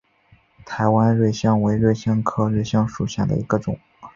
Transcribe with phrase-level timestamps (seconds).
[0.65, 3.79] 台湾瑞香为瑞香科瑞香属下的一个种。